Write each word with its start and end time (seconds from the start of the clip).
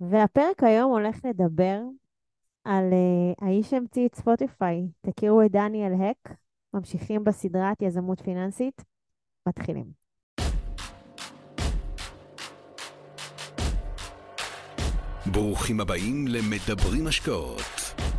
והפרק 0.00 0.62
היום 0.62 0.90
הולך 0.90 1.24
לדבר 1.24 1.80
על 2.64 2.90
uh, 2.92 3.44
האיש 3.44 3.70
שהמציא 3.70 4.06
את 4.06 4.14
ספוטיפיי. 4.14 4.88
תכירו 5.00 5.42
את 5.42 5.50
דניאל 5.50 5.92
הק, 5.92 6.34
ממשיכים 6.74 7.24
בסדרת 7.24 7.82
יזמות 7.82 8.20
פיננסית, 8.20 8.84
מתחילים. 9.48 9.86
ברוכים 15.32 15.80
הבאים 15.80 16.24
למדברים 16.28 17.06
השקעות 17.06 17.60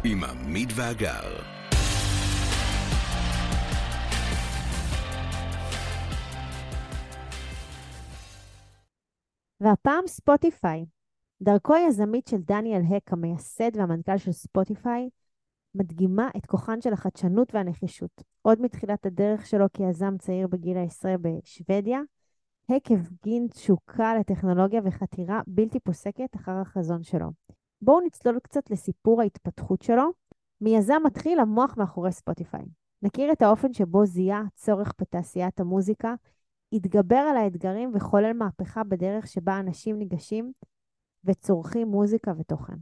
עם 0.04 0.24
עמית 0.24 0.70
ואגר. 0.76 1.58
והפעם 9.62 10.08
ספוטיפיי. 10.08 10.86
דרכו 11.42 11.74
היזמית 11.74 12.28
של 12.28 12.38
דניאל 12.38 12.82
אק, 12.90 13.14
המייסד 13.14 13.72
והמנכ"ל 13.76 14.18
של 14.18 14.32
ספוטיפיי, 14.32 15.10
מדגימה 15.76 16.30
את 16.38 16.46
כוחן 16.46 16.82
של 16.82 16.94
החדשנות 16.94 17.56
והנחישות. 17.56 18.24
עוד 18.42 18.62
מתחילת 18.62 19.06
הדרך 19.06 19.46
שלו 19.46 19.66
כיזם 19.74 20.18
צעיר 20.18 20.48
בגיל 20.48 20.78
העשרה 20.78 21.16
בשוודיה, 21.22 22.00
אק 22.70 22.92
הפגין 22.92 23.48
תשוקה 23.48 24.16
לטכנולוגיה 24.16 24.82
וחתירה 24.84 25.42
בלתי 25.48 25.80
פוסקת 25.80 26.36
אחר 26.36 26.52
החזון 26.52 27.04
שלו. 27.04 27.32
בואו 27.82 28.02
נצלול 28.02 28.40
קצת 28.40 28.72
לסיפור 28.72 29.22
ההתפתחות 29.22 29.82
שלו. 29.82 30.12
מיזם 30.62 31.02
מתחיל 31.06 31.40
המוח 31.40 31.78
מאחורי 31.78 32.12
ספוטיפיי. 32.12 32.66
נכיר 33.02 33.32
את 33.32 33.42
האופן 33.42 33.74
שבו 33.74 34.06
זיהה 34.06 34.44
צורך 34.56 34.94
בתעשיית 35.02 35.60
המוזיקה, 35.60 36.16
התגבר 36.74 37.16
על 37.16 37.38
האתגרים 37.38 37.92
וחולל 37.94 38.34
מהפכה 38.34 38.84
בדרך 38.84 39.28
שבה 39.28 39.60
אנשים 39.60 39.98
ניגשים 39.98 40.52
וצורכים 41.28 41.88
מוזיקה 41.88 42.32
ותוכן. 42.40 42.76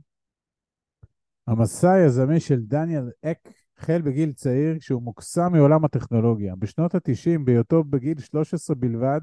המסע 1.47 1.91
היזמי 1.91 2.39
של 2.39 2.61
דניאל 2.61 3.09
אק 3.25 3.49
החל 3.77 4.01
בגיל 4.01 4.33
צעיר 4.33 4.79
כשהוא 4.79 5.01
מוקסם 5.01 5.53
מעולם 5.53 5.85
הטכנולוגיה. 5.85 6.55
בשנות 6.55 6.95
ה-90, 6.95 7.39
בהיותו 7.45 7.83
בגיל 7.83 8.19
13 8.19 8.75
בלבד, 8.75 9.21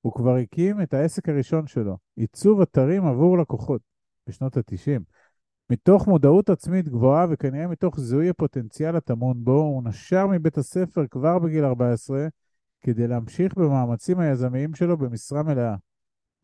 הוא 0.00 0.12
כבר 0.12 0.36
הקים 0.36 0.82
את 0.82 0.94
העסק 0.94 1.28
הראשון 1.28 1.66
שלו, 1.66 1.96
עיצוב 2.16 2.60
אתרים 2.60 3.06
עבור 3.06 3.38
לקוחות, 3.38 3.80
בשנות 4.28 4.56
ה-90. 4.56 5.00
מתוך 5.70 6.08
מודעות 6.08 6.50
עצמית 6.50 6.88
גבוהה 6.88 7.26
וכנראה 7.30 7.66
מתוך 7.66 8.00
זיהוי 8.00 8.28
הפוטנציאל 8.28 8.96
הטמון 8.96 9.44
בו, 9.44 9.60
הוא 9.60 9.82
נשר 9.84 10.26
מבית 10.26 10.58
הספר 10.58 11.06
כבר 11.06 11.38
בגיל 11.38 11.64
14 11.64 12.26
כדי 12.80 13.08
להמשיך 13.08 13.54
במאמצים 13.54 14.18
היזמיים 14.18 14.74
שלו 14.74 14.96
במשרה 14.96 15.42
מלאה. 15.42 15.74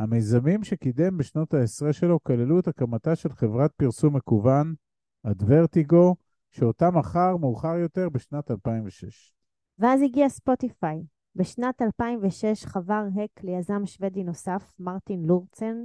המיזמים 0.01 0.65
שקידם 0.65 1.17
בשנות 1.17 1.55
העשרה 1.55 1.93
שלו 1.93 2.23
כללו 2.23 2.61
את 2.61 2.69
הקמתה 2.69 3.17
של 3.17 3.33
חברת 3.33 3.73
פרסום 3.73 4.17
מקוון, 4.17 4.75
אדוורטיגו, 5.23 6.17
שאותה 6.51 6.91
מכר 6.91 7.37
מאוחר 7.37 7.75
יותר 7.75 8.09
בשנת 8.09 8.51
2006. 8.51 9.35
ואז 9.79 10.03
הגיע 10.03 10.29
ספוטיפיי. 10.29 11.03
בשנת 11.37 11.83
2006 11.83 12.65
חבר 12.65 13.05
הק 13.17 13.45
ליזם 13.45 13.87
שוודי 13.87 14.25
נוסף, 14.25 14.75
מרטין 14.79 15.23
לורצן, 15.25 15.77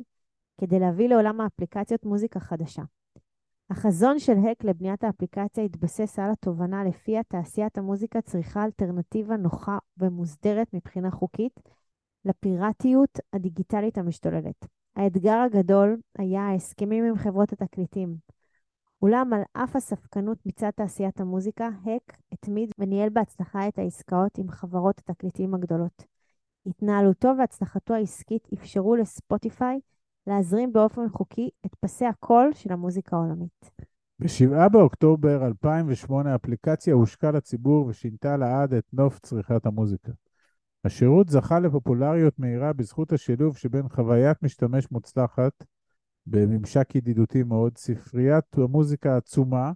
כדי 0.62 0.80
להביא 0.80 1.10
לעולם 1.10 1.42
האפליקציות 1.42 2.06
מוזיקה 2.06 2.40
חדשה. 2.40 2.84
החזון 3.70 4.20
של 4.20 4.36
הק 4.52 4.64
לבניית 4.64 5.04
האפליקציה 5.04 5.64
התבסס 5.64 6.20
על 6.20 6.32
התובנה 6.32 6.84
לפיה 6.84 7.24
תעשיית 7.24 7.78
המוזיקה 7.78 8.22
צריכה 8.22 8.64
אלטרנטיבה 8.66 9.38
נוחה 9.38 9.78
ומוסדרת 9.98 10.74
מבחינה 10.74 11.12
חוקית 11.12 11.60
לפיראטיות 12.26 13.20
הדיגיטלית 13.34 13.98
המשתוללת. 13.98 14.66
האתגר 14.96 15.38
הגדול 15.38 15.98
היה 16.18 16.42
ההסכמים 16.42 17.06
עם 17.06 17.18
חברות 17.18 17.54
התקליטים. 17.54 18.16
אולם 19.02 19.34
על 19.34 19.42
אף 19.54 19.76
הספקנות 19.76 20.38
מצד 20.46 20.70
תעשיית 20.70 21.20
המוזיקה, 21.20 21.70
הק 21.86 22.18
התמיד 22.32 22.72
וניהל 22.80 23.10
בהצלחה 23.10 23.68
את 23.68 23.80
העסקאות 23.80 24.38
עם 24.38 24.50
חברות 24.50 25.00
התקליטים 25.00 25.54
הגדולות. 25.54 26.04
התנהלותו 26.66 27.32
והצלחתו 27.38 27.94
העסקית 27.94 28.48
אפשרו 28.54 28.96
לספוטיפיי 28.96 29.80
להזרים 30.28 30.74
באופן 30.74 31.10
חוקי 31.10 31.50
את 31.66 31.76
פסי 31.76 32.06
הקול 32.06 32.52
של 32.54 32.74
המוזיקה 32.74 33.16
העולמית. 33.16 33.72
ב-7 34.20 34.70
באוקטובר 34.70 35.46
2008 35.46 36.32
האפליקציה 36.32 36.94
הושקה 36.94 37.32
לציבור 37.32 37.86
ושינתה 37.86 38.38
לעד 38.38 38.74
את 38.74 38.86
נוף 38.94 39.20
צריכת 39.20 39.66
המוזיקה. 39.66 40.12
השירות 40.86 41.30
זכה 41.30 41.60
לפופולריות 41.60 42.40
מהירה 42.40 42.74
בזכות 42.74 43.14
השילוב 43.14 43.58
שבין 43.58 43.90
חוויית 43.90 44.44
משתמש 44.44 44.92
מוצלחת 44.92 45.64
בממשק 46.28 46.96
ידידותי 46.96 47.44
מאוד, 47.44 47.78
ספריית 47.78 48.58
המוזיקה 48.58 49.18
עצומה 49.18 49.72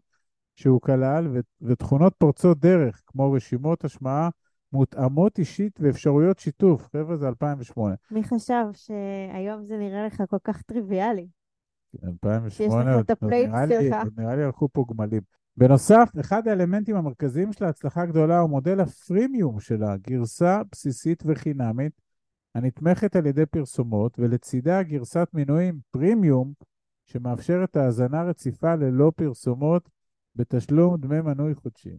שהוא 0.56 0.82
כלל 0.82 1.28
ו- 1.28 1.40
ותכונות 1.62 2.14
פורצות 2.18 2.60
דרך 2.60 3.02
כמו 3.08 3.32
רשימות 3.32 3.86
השמעה 3.86 4.30
מותאמות 4.74 5.40
אישית 5.40 5.80
ואפשרויות 5.82 6.40
שיתוף. 6.40 6.88
חבר'ה, 6.94 7.18
זה 7.18 7.28
2008. 7.28 7.96
מי 8.12 8.24
חשב 8.24 8.64
שהיום 8.74 9.66
זה 9.66 9.78
נראה 9.78 10.06
לך 10.06 10.24
כל 10.30 10.38
כך 10.44 10.62
טריוויאלי? 10.62 11.28
2008, 12.04 12.50
שיש 12.50 12.68
לך 13.00 13.06
את 13.06 13.10
הפלייט 13.10 13.50
נראה 13.50 13.66
לי- 13.66 13.90
שלך. 13.90 14.08
נראה 14.18 14.36
לי 14.36 14.44
הלכו 14.44 14.70
פה 14.74 14.86
גמלים. 14.94 15.22
בנוסף, 15.60 16.10
אחד 16.20 16.48
האלמנטים 16.48 16.96
המרכזיים 16.96 17.54
של 17.54 17.66
ההצלחה 17.66 18.02
הגדולה 18.02 18.40
הוא 18.40 18.50
מודל 18.50 18.80
ה 18.80 18.89
freemium 18.89 19.60
שלה, 19.60 19.98
גרסה 19.98 20.62
בסיסית 20.72 21.24
וחינמית 21.26 22.02
הנתמכת 22.56 23.16
על 23.16 23.26
ידי 23.26 23.46
פרסומות, 23.46 24.20
ולצידה 24.20 24.84
גרסת 24.84 25.28
מנויים 25.34 25.80
פרימיום 25.92 26.54
שמאפשרת 27.06 27.78
האזנה 27.78 28.24
רציפה 28.24 28.76
ללא 28.76 29.12
פרסומות 29.16 29.90
בתשלום 30.36 30.98
דמי 30.98 31.22
מנוי 31.22 31.56
חודשי. 31.56 31.98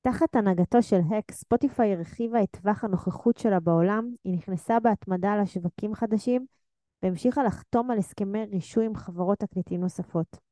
תחת 0.00 0.36
הנהגתו 0.36 0.82
של 0.82 1.00
הק, 1.10 1.32
ספוטיפיי 1.32 1.94
הרחיבה 1.94 2.42
את 2.42 2.56
טווח 2.60 2.84
הנוכחות 2.84 3.36
שלה 3.36 3.60
בעולם, 3.60 4.10
היא 4.24 4.34
נכנסה 4.34 4.80
בהתמדה 4.80 5.36
לשווקים 5.42 5.94
חדשים, 5.94 6.46
והמשיכה 7.02 7.44
לחתום 7.44 7.90
על 7.90 7.98
הסכמי 7.98 8.44
רישוי 8.44 8.86
עם 8.86 8.94
חברות 8.94 9.38
תקליטים 9.38 9.80
נוספות. 9.80 10.45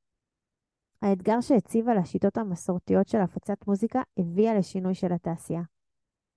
האתגר 1.05 1.41
שהציבה 1.41 1.95
לשיטות 1.95 2.39
המסורתיות 2.39 3.09
של 3.09 3.21
הפצת 3.21 3.67
מוזיקה 3.67 4.03
הביאה 4.19 4.55
לשינוי 4.55 4.95
של 4.95 5.13
התעשייה. 5.13 5.63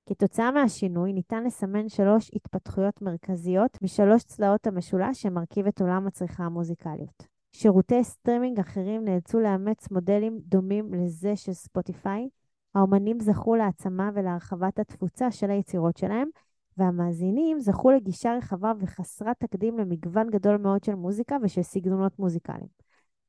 כתוצאה 0.10 0.52
מהשינוי 0.52 1.14
ניתן 1.14 1.44
לסמן 1.44 1.90
שלוש 1.90 2.32
התפתחויות 2.34 3.02
מרכזיות 3.02 3.78
משלוש 3.82 4.24
צלעות 4.24 4.68
המשולש 4.68 5.22
שמרכיב 5.22 5.68
את 5.68 5.82
עולם 5.82 6.08
הצריכה 6.08 6.44
המוזיקליות. 6.44 7.28
שירותי 7.52 8.04
סטרימינג 8.04 8.60
אחרים 8.60 9.06
נאלצו 9.06 9.40
לאמץ 9.40 9.92
מודלים 9.92 10.40
דומים 10.40 10.94
לזה 10.94 11.36
של 11.36 11.54
ספוטיפיי, 11.54 12.30
האומנים 12.76 13.20
זכו 13.20 13.56
להעצמה 13.56 14.10
ולהרחבת 14.14 14.80
התפוצה 14.80 15.32
של 15.32 15.52
היצירות 15.52 15.98
שלהם, 15.98 16.30
והמאזינים 16.78 17.60
זכו 17.60 17.92
לגישה 17.92 18.34
רחבה 18.38 18.72
וחסרת 18.80 19.40
תקדים 19.40 19.78
למגוון 19.78 20.30
גדול 20.30 20.58
מאוד 20.58 20.84
של 20.84 20.96
מוזיקה 20.96 21.38
ושל 21.44 21.62
סגנונות 21.62 22.20
מוזיקליים. 22.20 22.87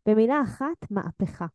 במילה 0.08 0.42
אחת, 0.42 0.90
מהפכה. 0.90 1.46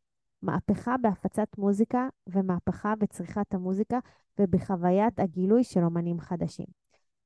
מהפכה 0.42 0.98
בהפצת 0.98 1.48
מוזיקה 1.58 2.08
ומהפכה 2.28 2.96
בצריכת 2.96 3.54
המוזיקה 3.54 4.00
ובחוויית 4.40 5.20
הגילוי 5.20 5.64
של 5.64 5.84
אומנים 5.84 6.20
חדשים. 6.20 6.66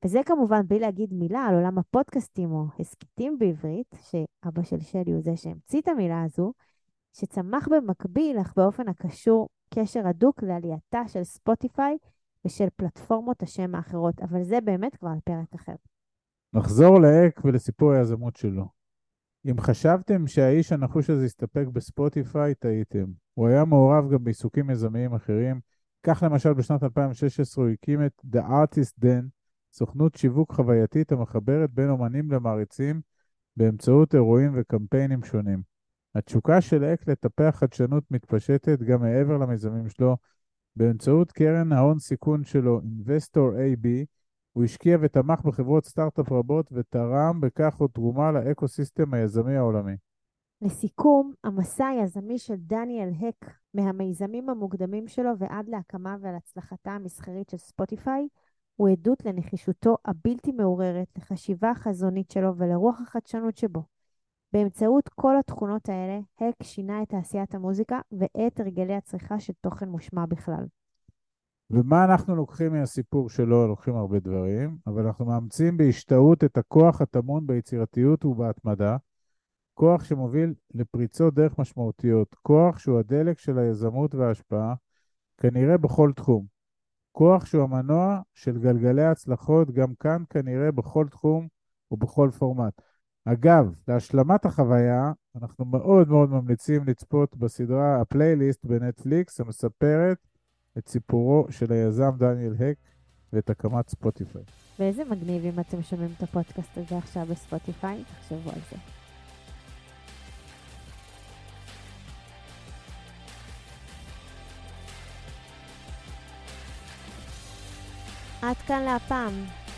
וזה 0.06 0.20
כמובן 0.26 0.68
בלי 0.68 0.80
להגיד 0.80 1.14
מילה 1.14 1.46
על 1.46 1.56
עולם 1.56 1.78
הפודקאסטים 1.78 2.52
או 2.52 2.66
הסכתים 2.80 3.38
בעברית, 3.40 3.96
שאבא 4.02 4.64
של 4.64 4.80
שלי 4.80 5.12
הוא 5.12 5.22
זה 5.22 5.36
שהמציא 5.36 5.82
את 5.82 5.88
המילה 5.88 6.24
הזו, 6.24 6.54
שצמח 7.14 7.68
במקביל, 7.68 8.40
אך 8.42 8.54
באופן 8.58 8.88
הקשור 8.88 9.50
קשר 9.74 10.08
הדוק 10.08 10.44
לעלייתה 10.44 11.08
של 11.08 11.24
ספוטיפיי 11.24 11.98
ושל 12.46 12.68
פלטפורמות 12.76 13.44
השם 13.44 13.76
האחרות, 13.76 14.22
אבל 14.22 14.44
זה 14.44 14.62
באמת 14.62 14.96
כבר 14.96 15.10
על 15.10 15.20
פרק 15.24 15.54
אחר. 15.56 15.76
נחזור 16.54 17.00
לאק 17.00 17.42
ולסיפור 17.46 17.92
היזמות 17.92 18.36
שלו. 18.36 18.77
אם 19.52 19.60
חשבתם 19.60 20.28
שהאיש 20.28 20.72
הנחוש 20.72 21.10
הזה 21.10 21.26
הסתפק 21.26 21.66
בספוטיפיי, 21.74 22.56
טעיתם. 22.56 23.06
הוא 23.34 23.48
היה 23.48 23.66
מעורב 23.66 24.14
גם 24.14 24.24
בעיסוקים 24.24 24.70
יזמיים 24.70 25.14
אחרים. 25.14 25.60
כך 26.04 26.24
למשל 26.24 26.54
בשנת 26.54 26.84
2016 26.84 27.66
הוא 27.66 27.74
הקים 27.74 28.06
את 28.06 28.22
The 28.34 28.40
Artist 28.40 29.04
Den, 29.06 29.24
סוכנות 29.74 30.16
שיווק 30.16 30.54
חווייתית 30.54 31.12
המחברת 31.12 31.72
בין 31.72 31.90
אומנים 31.90 32.32
למעריצים 32.32 33.02
באמצעות 33.56 34.16
אירועים 34.16 34.52
וקמפיינים 34.56 35.24
שונים. 35.24 35.62
התשוקה 36.16 36.62
של 36.62 36.84
אק 36.84 37.08
לטפח 37.08 37.56
חדשנות 37.60 38.04
מתפשטת 38.12 38.80
גם 38.82 39.02
מעבר 39.02 39.38
למיזמים 39.38 39.90
שלו. 39.90 40.18
באמצעות 40.76 41.32
קרן 41.32 41.72
ההון 41.72 42.00
סיכון 42.00 42.44
שלו, 42.44 42.82
Investor 42.82 43.54
AB, 43.56 43.88
הוא 44.58 44.64
השקיע 44.64 44.98
ותמך 45.02 45.42
בחברות 45.46 45.86
סטארט-אפ 45.86 46.32
רבות 46.32 46.70
ותרם 46.72 47.42
בכך 47.42 47.76
עוד 47.78 47.90
תרומה 47.94 48.32
לאקו-סיסטם 48.32 49.14
היזמי 49.14 49.58
העולמי. 49.58 49.96
לסיכום, 50.62 51.34
המסע 51.44 51.88
היזמי 51.88 52.38
של 52.38 52.56
דניאל 52.58 53.10
אק 53.20 53.52
מהמיזמים 53.74 54.50
המוקדמים 54.50 55.08
שלו 55.08 55.30
ועד 55.38 55.70
להקמה 55.70 56.16
ולהצלחתה 56.22 56.92
המסחרית 56.92 57.50
של 57.50 57.58
ספוטיפיי, 57.58 58.28
הוא 58.76 58.90
עדות 58.90 59.26
לנחישותו 59.26 59.96
הבלתי 60.06 60.52
מעורערת, 60.52 61.08
לחשיבה 61.18 61.70
החזונית 61.70 62.32
שלו 62.32 62.58
ולרוח 62.58 63.02
החדשנות 63.02 63.58
שבו. 63.58 63.84
באמצעות 64.54 65.10
כל 65.10 65.38
התכונות 65.40 65.90
האלה, 65.90 66.20
אק 66.40 66.64
שינה 66.64 67.04
את 67.04 67.10
תעשיית 67.10 67.56
המוזיקה 67.56 68.00
ואת 68.12 68.60
הרגלי 68.60 68.96
הצריכה 68.96 69.40
של 69.40 69.54
תוכן 69.62 69.90
מושמע 69.90 70.26
בכלל. 70.26 70.66
ומה 71.72 72.06
אנחנו 72.06 72.36
לוקחים 72.36 72.74
מהסיפור 72.74 73.30
שלו? 73.30 73.68
לוקחים 73.68 73.96
הרבה 73.96 74.20
דברים, 74.20 74.78
אבל 74.88 75.06
אנחנו 75.06 75.26
מאמצים 75.26 75.78
בהשתאות 75.78 76.44
את 76.44 76.58
הכוח 76.58 77.02
הטמון 77.02 77.48
ביצירתיות 77.48 78.26
ובהתמדה, 78.26 78.98
כוח 79.74 80.04
שמוביל 80.04 80.54
לפריצות 80.74 81.34
דרך 81.34 81.60
משמעותיות, 81.60 82.36
כוח 82.42 82.80
שהוא 82.80 83.00
הדלק 83.00 83.40
של 83.40 83.60
היזמות 83.60 84.16
וההשפעה, 84.16 84.74
כנראה 85.38 85.78
בכל 85.78 86.12
תחום. 86.16 86.46
כוח 87.12 87.46
שהוא 87.46 87.64
המנוע 87.64 88.22
של 88.34 88.60
גלגלי 88.60 89.04
ההצלחות, 89.04 89.72
גם 89.72 89.96
כאן 90.00 90.24
כנראה 90.30 90.72
בכל 90.72 91.08
תחום 91.12 91.48
ובכל 91.92 92.30
פורמט. 92.38 92.82
אגב, 93.26 93.74
להשלמת 93.88 94.46
החוויה, 94.46 95.12
אנחנו 95.36 95.66
מאוד 95.66 96.10
מאוד 96.10 96.30
ממליצים 96.30 96.84
לצפות 96.86 97.38
בסדרה 97.38 98.02
הפלייליסט 98.02 98.66
בנטפליקס 98.66 99.40
המספרת 99.40 100.18
את 100.78 100.88
סיפורו 100.88 101.48
של 101.50 101.74
היזם 101.74 102.12
דניאל 102.18 102.54
הק 102.60 102.78
ואת 103.34 103.50
הקמת 103.50 103.90
ספוטיפיי. 103.90 104.42
ואיזה 104.80 105.04
מגניב 105.04 105.46
אם 105.46 105.60
אתם 105.60 105.82
שומעים 105.82 106.10
את 106.18 106.24
הפודקאסט 106.24 106.78
הזה 106.78 106.98
עכשיו 106.98 107.26
בספוטיפיי, 107.26 108.04
תחשבו 108.04 108.50
על 108.50 108.60
זה. 108.72 108.78
עד 118.42 118.58
כאן 118.58 118.84
להפעם. 118.84 119.34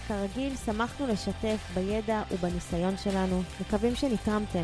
כרגיל, 0.08 0.56
שמחנו 0.56 1.08
לשתף 1.08 1.72
בידע 1.74 2.24
ובניסיון 2.32 2.98
שלנו, 2.98 3.42
מקווים 3.62 3.96
שנתרמתם. 3.96 4.64